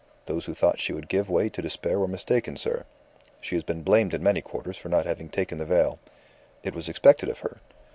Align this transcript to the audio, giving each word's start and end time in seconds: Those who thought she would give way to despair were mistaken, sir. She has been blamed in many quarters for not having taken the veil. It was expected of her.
Those 0.25 0.45
who 0.45 0.55
thought 0.55 0.79
she 0.79 0.93
would 0.93 1.07
give 1.09 1.29
way 1.29 1.47
to 1.49 1.61
despair 1.61 1.99
were 1.99 2.07
mistaken, 2.07 2.55
sir. 2.57 2.85
She 3.39 3.53
has 3.53 3.63
been 3.63 3.83
blamed 3.83 4.15
in 4.15 4.23
many 4.23 4.41
quarters 4.41 4.75
for 4.77 4.89
not 4.89 5.05
having 5.05 5.29
taken 5.29 5.59
the 5.59 5.63
veil. 5.65 5.99
It 6.63 6.73
was 6.73 6.89
expected 6.89 7.29
of 7.29 7.37
her. 7.45 7.57